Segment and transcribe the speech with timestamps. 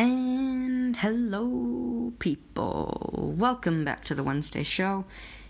[0.00, 3.34] And hello, people.
[3.36, 5.04] Welcome back to the Wednesday show.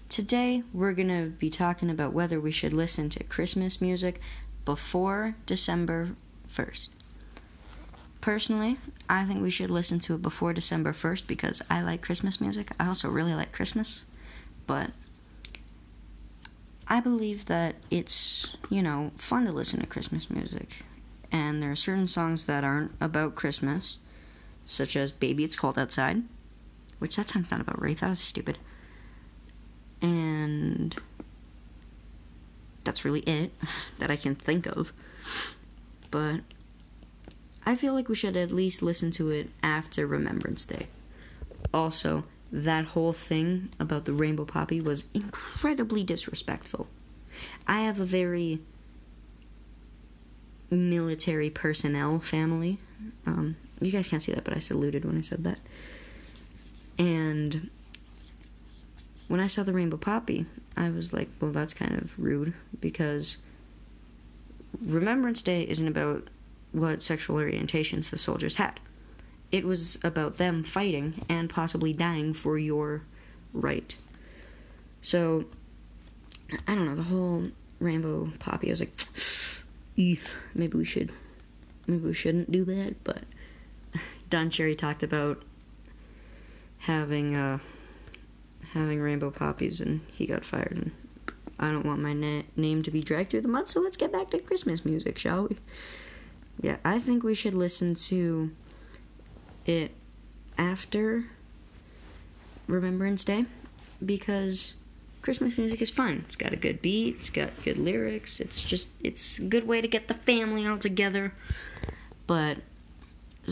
[0.09, 4.21] Today, we're going to be talking about whether we should listen to Christmas music
[4.65, 6.17] before December
[6.53, 6.89] 1st.
[8.21, 8.79] Personally,
[9.09, 12.73] I think we should listen to it before December 1st because I like Christmas music.
[12.81, 14.05] I also really like Christmas,
[14.67, 14.91] but
[16.89, 20.83] I believe that it's, you know, fun to listen to Christmas music.
[21.31, 23.99] And there are certain songs that aren't about Christmas
[24.71, 26.23] such as Baby It's Cold Outside,
[27.01, 28.57] which that song's not about rape, that was stupid.
[30.01, 30.97] And
[32.85, 33.53] that's really it
[33.99, 34.93] that I can think of.
[36.11, 36.41] But
[37.67, 40.87] I feel like we should at least listen to it after Remembrance Day.
[41.75, 46.87] Also, that whole thing about the rainbow poppy was incredibly disrespectful.
[47.67, 48.61] I have a very
[50.71, 52.79] military personnel family.
[53.27, 55.61] Um, you guys can't see that, but I saluted when I said that.
[56.99, 57.71] And
[59.29, 63.39] when I saw the rainbow poppy, I was like, well, that's kind of rude because
[64.81, 66.29] Remembrance Day isn't about
[66.73, 68.81] what sexual orientations the soldiers had.
[69.51, 73.03] It was about them fighting and possibly dying for your
[73.53, 73.97] right.
[75.01, 75.47] So,
[76.69, 78.93] I don't know, the whole rainbow poppy, I was like,
[79.97, 81.13] maybe we should,
[81.87, 83.23] maybe we shouldn't do that, but
[84.31, 85.43] Don Cherry talked about
[86.79, 87.59] having uh,
[88.73, 90.73] having rainbow poppies, and he got fired.
[90.73, 90.93] And
[91.59, 93.69] I don't want my na- name to be dragged through the mud.
[93.69, 95.57] So let's get back to Christmas music, shall we?
[96.61, 98.51] Yeah, I think we should listen to
[99.67, 99.93] it
[100.57, 101.25] after
[102.67, 103.47] Remembrance Day
[104.05, 104.75] because
[105.23, 106.25] Christmas music is fun.
[106.27, 108.41] It's got a good beat, it's got good lyrics.
[108.41, 111.35] It's just it's a good way to get the family all together.
[112.27, 112.59] But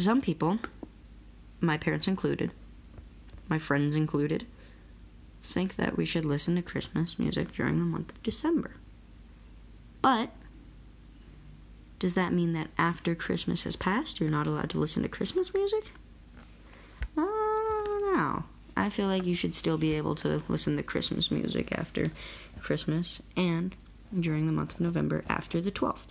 [0.04, 0.58] some people,
[1.60, 2.52] my parents included,
[3.48, 4.46] my friends included,
[5.42, 8.72] think that we should listen to Christmas music during the month of December.
[10.03, 10.31] But
[11.98, 15.53] does that mean that after Christmas has passed, you're not allowed to listen to Christmas
[15.53, 15.92] music?
[17.16, 18.44] I don't know.
[18.76, 22.12] I feel like you should still be able to listen to Christmas music after
[22.60, 23.75] Christmas and
[24.19, 26.09] during the month of November after the 12th.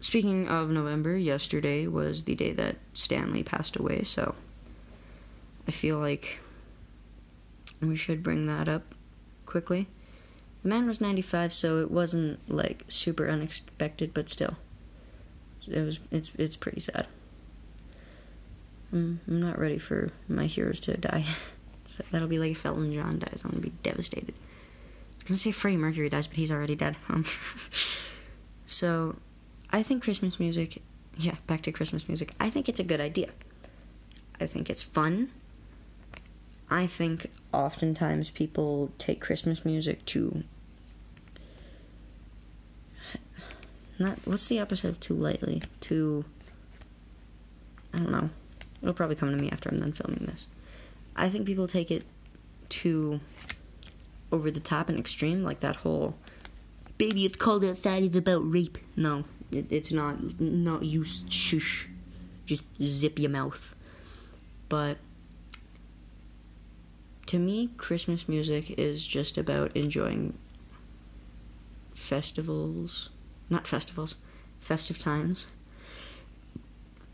[0.00, 4.34] Speaking of November, yesterday was the day that Stan Lee passed away, so
[5.68, 6.38] I feel like
[7.82, 8.94] we should bring that up
[9.44, 9.88] quickly.
[10.62, 14.56] The man was 95, so it wasn't like super unexpected, but still,
[15.68, 17.06] it was it's it's pretty sad.
[18.92, 21.26] I'm, I'm not ready for my heroes to die.
[21.86, 23.42] so that'll be like if Elton John dies.
[23.44, 24.32] I'm gonna be devastated.
[24.32, 26.96] I was gonna say Freddie Mercury dies, but he's already dead.
[27.10, 27.24] Um,
[28.66, 29.16] so
[29.70, 30.82] I think Christmas music,
[31.16, 32.32] yeah, back to Christmas music.
[32.40, 33.30] I think it's a good idea.
[34.40, 35.30] I think it's fun.
[36.70, 40.44] I think oftentimes people take Christmas music to
[43.98, 45.62] not what's the opposite of too lightly?
[45.80, 46.24] Too.
[47.92, 48.30] I don't know.
[48.80, 50.46] It'll probably come to me after I'm done filming this.
[51.14, 52.04] I think people take it
[52.70, 53.20] too
[54.32, 56.14] over the top and extreme, like that whole
[56.96, 58.78] baby it's cold outside is about rape.
[58.96, 60.40] No, it, it's not.
[60.40, 61.88] Not you shush.
[62.46, 63.74] Just zip your mouth.
[64.68, 64.98] But
[67.26, 70.34] to me, Christmas music is just about enjoying
[71.94, 73.10] festivals,
[73.48, 74.16] not festivals,
[74.60, 75.46] festive times.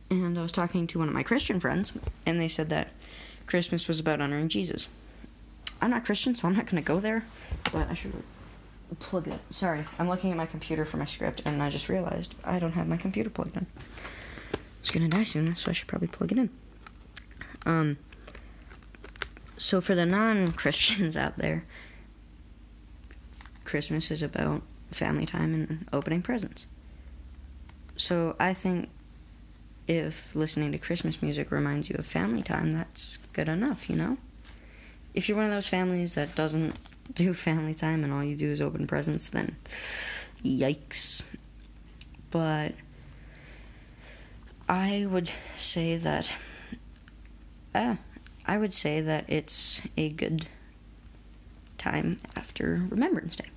[0.09, 1.93] And I was talking to one of my Christian friends,
[2.25, 2.93] and they said that
[3.47, 4.89] Christmas was about honoring Jesus.
[5.83, 7.25] I'm not Christian, so I'm not going to go there,
[7.73, 8.13] but I should
[8.95, 9.41] plug it.
[9.51, 12.73] Sorry, I'm looking at my computer for my script, and I just realized I don't
[12.73, 13.67] have my computer plugged in.
[14.81, 16.51] It's gonna die soon, so I should probably plug it in.
[17.65, 17.99] Um.
[19.57, 21.65] So for the non-Christians out there,
[23.65, 26.67] Christmas is about family time and opening presents.
[27.97, 28.91] So I think
[29.89, 34.19] if listening to Christmas music reminds you of family time, that's good enough, you know?
[35.15, 36.77] If you're one of those families that doesn't
[37.15, 39.57] do family time and all you do is open presents, then
[40.45, 41.23] yikes.
[42.31, 42.75] But
[44.69, 46.33] I would say that
[47.75, 47.97] uh,
[48.47, 50.47] I would say that it's a good
[51.79, 53.49] time after Remembrance Day.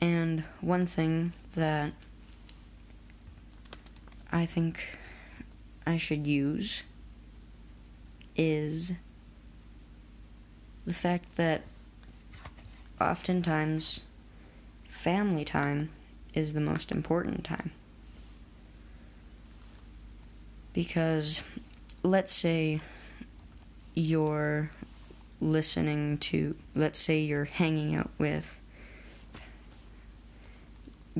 [0.00, 1.92] And one thing that
[4.30, 4.98] I think
[5.86, 6.82] I should use
[8.36, 8.92] is
[10.86, 11.62] the fact that
[13.00, 14.00] oftentimes
[14.88, 15.90] family time
[16.34, 17.72] is the most important time.
[20.72, 21.42] Because
[22.02, 22.80] let's say
[23.94, 24.70] you're
[25.40, 28.58] listening to, let's say you're hanging out with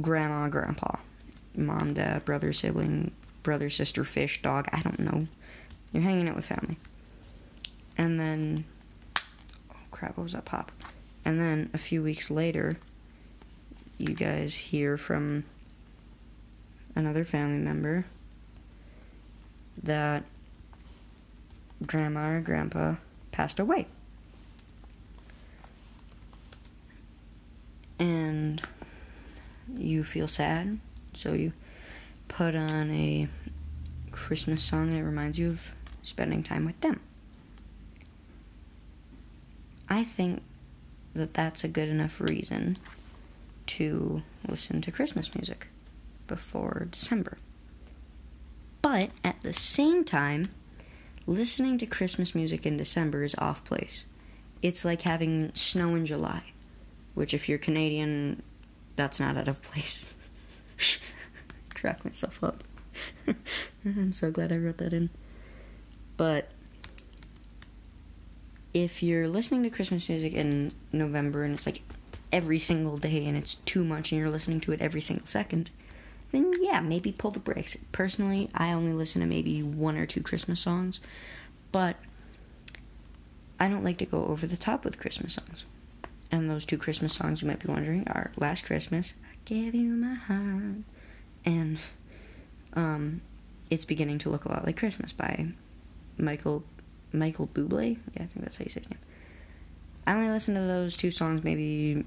[0.00, 0.96] grandma, grandpa,
[1.54, 3.12] mom, dad, brother, sibling,
[3.42, 5.28] brother, sister, fish, dog, I don't know.
[5.92, 6.76] You're hanging out with family.
[7.96, 8.64] And then,
[9.94, 10.72] crap, what was that pop?
[11.24, 12.76] And then a few weeks later,
[13.96, 15.44] you guys hear from
[16.96, 18.04] another family member
[19.82, 20.24] that
[21.86, 22.96] grandma or grandpa
[23.32, 23.86] passed away.
[27.98, 28.60] And
[29.76, 30.80] you feel sad,
[31.12, 31.52] so you
[32.26, 33.28] put on a
[34.10, 37.00] Christmas song that reminds you of spending time with them.
[39.88, 40.42] I think
[41.14, 42.78] that that's a good enough reason
[43.66, 45.68] to listen to Christmas music
[46.26, 47.38] before December.
[48.82, 50.50] But at the same time,
[51.26, 54.04] listening to Christmas music in December is off place.
[54.62, 56.42] It's like having snow in July,
[57.14, 58.42] which, if you're Canadian,
[58.96, 60.14] that's not out of place.
[61.74, 62.64] Crack myself up.
[63.84, 65.10] I'm so glad I wrote that in.
[66.16, 66.50] But
[68.74, 71.82] if you're listening to Christmas music in November and it's like
[72.32, 75.70] every single day and it's too much and you're listening to it every single second,
[76.32, 77.76] then yeah, maybe pull the brakes.
[77.92, 80.98] Personally, I only listen to maybe one or two Christmas songs,
[81.70, 81.96] but
[83.60, 85.64] I don't like to go over the top with Christmas songs.
[86.32, 89.90] And those two Christmas songs you might be wondering are Last Christmas, I Gave You
[89.90, 90.82] My Heart,
[91.44, 91.78] and
[92.72, 93.20] um,
[93.70, 95.46] It's Beginning to Look a Lot Like Christmas by
[96.18, 96.64] Michael
[97.14, 97.98] Michael Bublé.
[98.14, 98.98] Yeah, I think that's how you say his name.
[100.06, 102.04] I only listen to those two songs maybe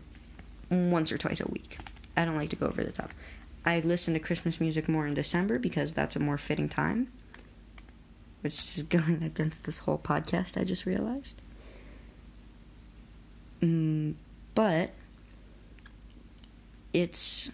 [0.70, 1.78] once or twice a week.
[2.16, 3.12] I don't like to go over the top.
[3.66, 7.12] I listen to Christmas music more in December because that's a more fitting time.
[8.42, 11.42] Which is going against this whole podcast, I just realized.
[13.62, 14.14] Mm,
[14.54, 14.92] but
[16.94, 17.50] it's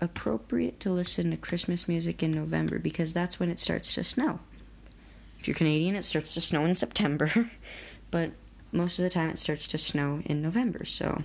[0.00, 4.40] appropriate to listen to Christmas music in November because that's when it starts to snow.
[5.38, 7.50] If you're Canadian, it starts to snow in September,
[8.10, 8.32] but
[8.72, 11.22] most of the time it starts to snow in November, so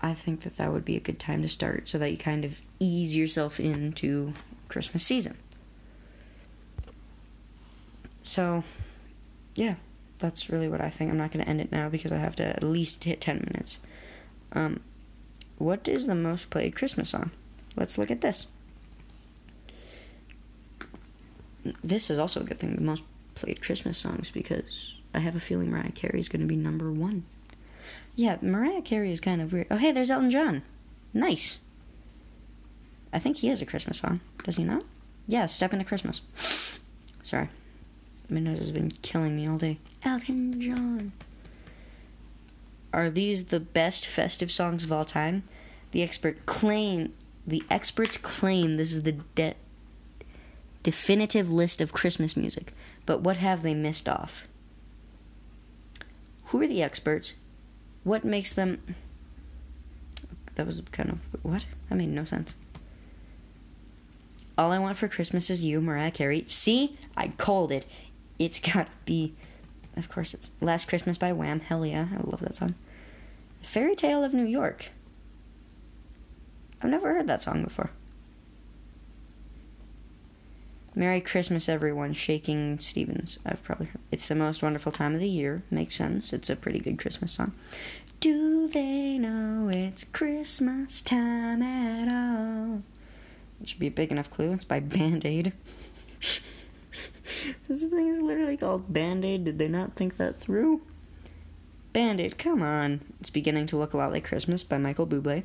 [0.00, 2.44] I think that that would be a good time to start so that you kind
[2.44, 4.34] of ease yourself into
[4.68, 5.36] Christmas season.
[8.24, 8.64] So,
[9.54, 9.76] yeah,
[10.18, 11.10] that's really what I think.
[11.10, 13.48] I'm not going to end it now because I have to at least hit 10
[13.52, 13.78] minutes.
[14.52, 14.80] Um,
[15.58, 17.30] what is the most played Christmas song?
[17.76, 18.46] Let's look at this.
[21.82, 23.04] This is also a good thing, the most
[23.34, 26.90] played Christmas songs, because I have a feeling Mariah Carey is going to be number
[26.90, 27.24] one.
[28.14, 29.68] Yeah, Mariah Carey is kind of weird.
[29.70, 30.62] Oh, hey, there's Elton John.
[31.14, 31.60] Nice.
[33.12, 34.20] I think he has a Christmas song.
[34.44, 34.84] Does he not?
[35.26, 36.20] Yeah, Step into Christmas.
[37.22, 37.48] Sorry.
[38.30, 39.78] My nose has been killing me all day.
[40.04, 41.12] Elton John.
[42.92, 45.44] Are these the best festive songs of all time?
[45.92, 47.12] The expert claim
[47.46, 49.54] the experts claim this is the de-
[50.82, 52.72] definitive list of Christmas music.
[53.06, 54.46] But what have they missed off?
[56.46, 57.34] Who are the experts?
[58.04, 58.82] What makes them.
[60.54, 61.26] That was kind of.
[61.42, 61.66] What?
[61.88, 62.54] That made no sense.
[64.58, 66.44] All I Want for Christmas is You, Mariah Carey.
[66.46, 66.98] See?
[67.16, 67.86] I called it.
[68.38, 69.34] It's gotta be.
[69.96, 71.60] Of course, it's Last Christmas by Wham.
[71.60, 72.08] Hell yeah.
[72.12, 72.74] I love that song.
[73.62, 74.90] Fairy Tale of New York.
[76.82, 77.90] I've never heard that song before.
[80.94, 82.12] Merry Christmas, everyone.
[82.12, 83.38] Shakin' Stevens.
[83.46, 84.00] I've probably heard.
[84.10, 85.62] It's the most wonderful time of the year.
[85.70, 86.34] Makes sense.
[86.34, 87.54] It's a pretty good Christmas song.
[88.20, 92.82] Do they know it's Christmas time at all?
[93.62, 94.52] It should be a big enough clue.
[94.52, 95.54] It's by Band Aid.
[97.68, 99.46] this thing is literally called Band Aid.
[99.46, 100.82] Did they not think that through?
[101.94, 103.00] Band Aid, come on.
[103.18, 105.44] It's beginning to look a lot like Christmas by Michael Bublé.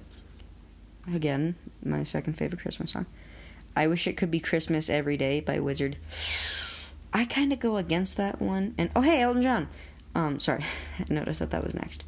[1.14, 3.06] Again, my second favorite Christmas song.
[3.78, 5.98] I Wish It Could Be Christmas Every Day by Wizzard.
[7.14, 8.74] I kind of go against that one.
[8.76, 9.70] And oh hey, Elton John.
[10.16, 10.66] Um, sorry,
[11.00, 12.04] I noticed that that was next.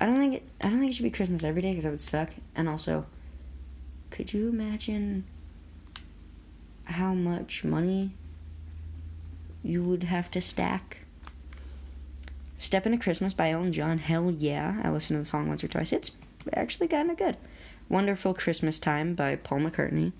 [0.00, 0.48] I don't think it.
[0.62, 2.30] I don't think it should be Christmas every day because that would suck.
[2.54, 3.04] And also,
[4.10, 5.24] could you imagine
[6.84, 8.12] how much money
[9.62, 10.98] you would have to stack?
[12.56, 13.98] Step into Christmas by Elton John.
[13.98, 15.92] Hell yeah, I listened to the song once or twice.
[15.92, 16.12] It's
[16.54, 17.36] actually kind of good.
[17.90, 20.12] Wonderful Christmas Time by Paul McCartney.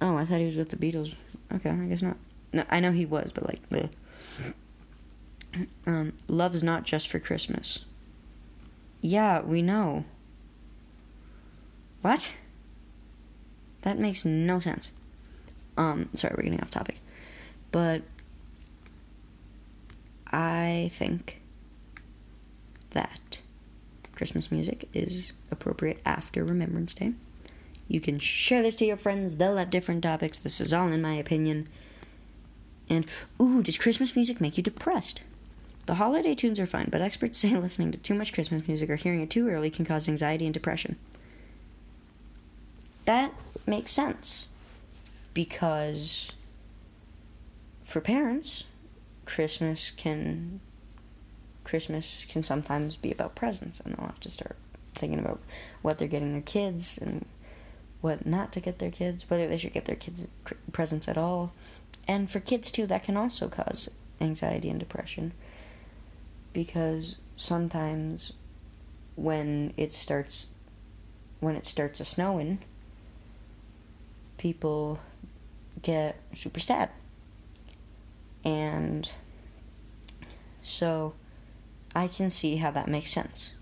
[0.00, 1.14] Oh, I thought he was with the Beatles.
[1.54, 2.16] Okay, I guess not.
[2.52, 3.90] No, I know he was, but like, bleh.
[5.86, 7.80] um, love's not just for Christmas.
[9.00, 10.04] Yeah, we know.
[12.02, 12.32] What?
[13.82, 14.88] That makes no sense.
[15.76, 17.00] Um, sorry, we're getting off topic.
[17.72, 18.02] But
[20.26, 21.40] I think
[22.90, 23.38] that
[24.14, 27.12] Christmas music is appropriate after Remembrance Day.
[27.90, 30.38] You can share this to your friends, they'll have different topics.
[30.38, 31.68] This is all in my opinion.
[32.88, 33.04] And,
[33.42, 35.22] ooh, does Christmas music make you depressed?
[35.86, 38.94] The holiday tunes are fine, but experts say listening to too much Christmas music or
[38.94, 40.94] hearing it too early can cause anxiety and depression.
[43.06, 43.34] That
[43.66, 44.46] makes sense
[45.34, 46.30] because
[47.82, 48.62] for parents,
[49.24, 50.60] Christmas can
[51.64, 54.56] Christmas can sometimes be about presents, and they'll have to start
[54.94, 55.40] thinking about
[55.82, 57.26] what they're getting their kids and
[58.00, 60.26] what not to get their kids, whether they should get their kids
[60.72, 61.52] presents at all.
[62.08, 63.88] And for kids too, that can also cause
[64.20, 65.32] anxiety and depression
[66.52, 68.32] because sometimes
[69.16, 70.48] when it starts
[71.40, 72.58] when it starts a snowing
[74.36, 74.98] people
[75.82, 76.90] get super sad
[78.44, 79.10] and
[80.62, 81.14] so
[81.94, 83.52] I can see how that makes sense.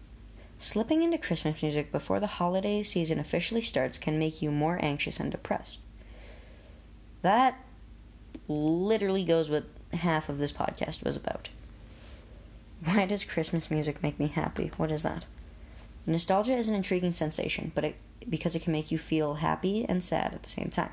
[0.61, 5.21] Slipping into Christmas music before the holiday season officially starts can make you more anxious
[5.21, 5.79] and depressed.
[7.23, 7.65] That
[8.49, 11.49] literally goes with half of this podcast was about.
[12.85, 14.73] Why does Christmas music make me happy?
[14.77, 15.27] What is that?
[16.07, 17.97] Nostalgia is an intriguing sensation, but it,
[18.29, 20.91] because it can make you feel happy and sad at the same time.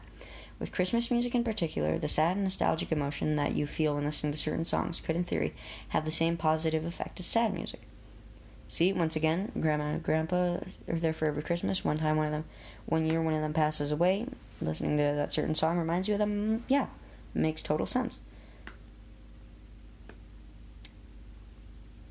[0.59, 4.31] With Christmas music in particular, the sad and nostalgic emotion that you feel when listening
[4.33, 5.55] to certain songs could, in theory,
[5.89, 7.81] have the same positive effect as sad music.
[8.67, 10.57] See, once again, Grandma and Grandpa
[10.87, 11.85] are there for every Christmas.
[11.85, 12.45] One time, one of them,
[12.85, 14.27] one year, one of them passes away.
[14.61, 16.63] Listening to that certain song reminds you of them.
[16.67, 16.87] Yeah,
[17.33, 18.19] makes total sense.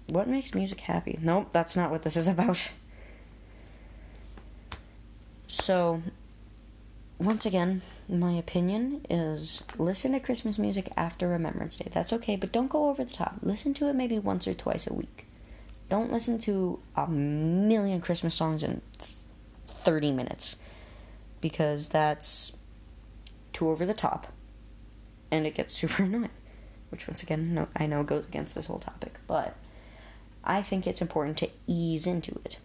[0.06, 1.18] What makes music happy?
[1.20, 2.70] Nope, that's not what this is about.
[5.48, 6.02] So,
[7.18, 11.90] once again, my opinion is listen to Christmas music after Remembrance Day.
[11.92, 13.36] That's okay, but don't go over the top.
[13.42, 15.26] Listen to it maybe once or twice a week.
[15.88, 18.80] Don't listen to a million Christmas songs in
[19.68, 20.56] 30 minutes
[21.40, 22.52] because that's
[23.52, 24.28] too over the top
[25.30, 26.30] and it gets super annoying.
[26.90, 29.56] Which, once again, no, I know goes against this whole topic, but
[30.44, 32.58] I think it's important to ease into it.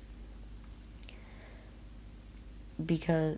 [2.83, 3.37] Because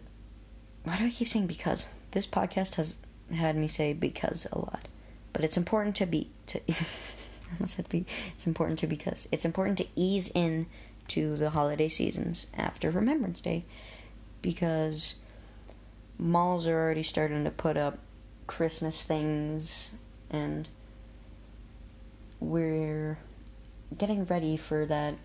[0.83, 1.87] why do I keep saying because?
[2.11, 2.97] This podcast has
[3.33, 4.87] had me say because a lot.
[5.31, 6.59] But it's important to be to
[7.59, 10.67] I said be it's important to because it's important to ease in
[11.09, 13.65] to the holiday seasons after Remembrance Day
[14.41, 15.15] because
[16.17, 17.97] malls are already starting to put up
[18.47, 19.93] Christmas things
[20.29, 20.67] and
[22.39, 23.17] we're
[23.97, 25.15] getting ready for that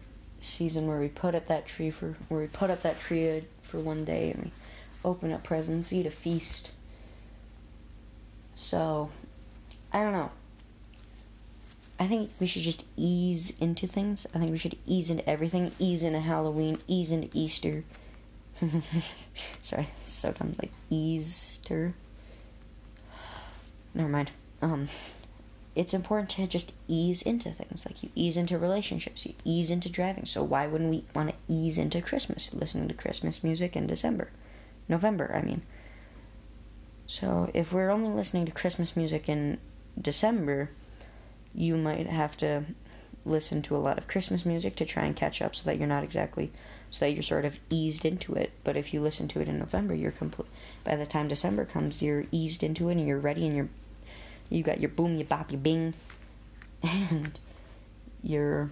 [0.41, 3.79] season where we put up that tree for where we put up that tree for
[3.79, 4.51] one day and we
[5.05, 6.71] open up presents, eat a feast.
[8.55, 9.11] So,
[9.93, 10.31] I don't know.
[11.99, 14.27] I think we should just ease into things.
[14.35, 15.73] I think we should ease into everything.
[15.79, 16.79] Ease into Halloween.
[16.87, 17.85] Ease into Easter.
[19.63, 20.53] Sorry, it's so dumb.
[20.61, 21.95] Like Easter.
[23.95, 24.31] Never mind.
[24.61, 24.89] Um,
[25.75, 27.85] it's important to just ease into things.
[27.87, 30.25] Like you ease into relationships, you ease into driving.
[30.25, 34.31] So why wouldn't we want to ease into Christmas, listening to Christmas music in December?
[34.89, 35.63] November, I mean.
[37.07, 39.59] So if we're only listening to Christmas music in
[40.01, 40.71] December,
[41.57, 42.65] you might have to
[43.25, 45.89] listen to a lot of Christmas music to try and catch up so that you're
[45.89, 46.53] not exactly
[46.91, 48.53] so that you're sort of eased into it.
[48.63, 50.49] But if you listen to it in November, you're complete
[50.85, 53.69] by the time December comes, you're eased into it and you're ready and you're
[54.49, 55.95] you got your boom, your bop, your bing
[56.83, 57.39] and
[58.23, 58.71] you're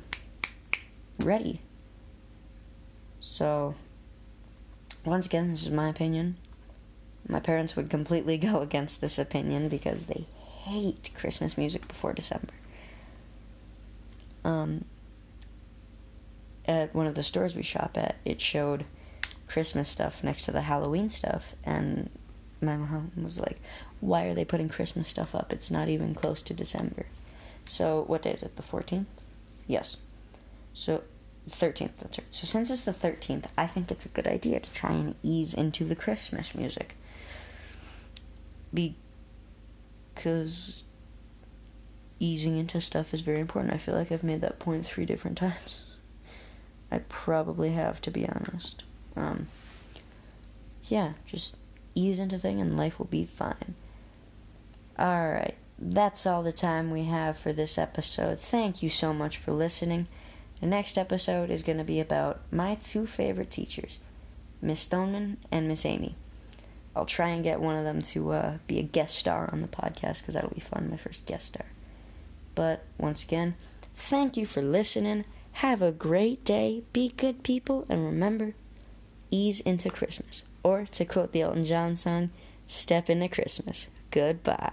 [1.19, 1.61] ready.
[3.21, 3.75] So
[5.05, 6.37] once again, this is my opinion.
[7.27, 10.27] My parents would completely go against this opinion because they
[10.65, 12.53] hate Christmas music before December.
[14.45, 14.85] Um,
[16.67, 18.85] at one of the stores we shop at, it showed
[19.49, 22.11] Christmas stuff next to the Halloween stuff, and
[22.61, 23.61] my mom was like,
[24.01, 25.53] "Why are they putting Christmas stuff up?
[25.53, 27.07] It's not even close to December."
[27.67, 28.57] So, what day is it?
[28.57, 29.07] The 14th?
[29.67, 29.97] Yes.
[30.73, 31.03] So,
[31.49, 32.27] 13th, that's right.
[32.31, 35.55] So since it's the 13th, I think it's a good idea to try and ease
[35.55, 36.97] into the Christmas music.
[40.15, 40.85] Because
[42.19, 43.75] easing into stuff is very important.
[43.75, 45.85] I feel like I've made that point three different times.
[46.95, 48.85] I probably have, to be honest.
[49.17, 49.49] Um,
[50.85, 51.57] yeah, just
[51.97, 53.75] ease into thing and life will be fine.
[54.97, 58.39] Alright, that's all the time we have for this episode.
[58.39, 60.07] Thank you so much for listening.
[60.61, 63.99] The next episode is going to be about my two favorite teachers,
[64.63, 66.15] Miss Stoneman and Miss Amy.
[66.95, 69.67] I'll try and get one of them to uh, be a guest star on the
[69.67, 71.67] podcast because that'll be fun, my first guest star.
[72.55, 73.57] But once again,
[73.97, 75.25] thank you for listening.
[75.59, 76.83] Have a great day.
[76.93, 77.87] Be good people.
[77.89, 78.55] And remember,
[79.31, 80.43] ease into Christmas.
[80.63, 82.31] Or to quote the Elton John song,
[82.67, 83.89] step into Christmas.
[84.11, 84.73] Goodbye.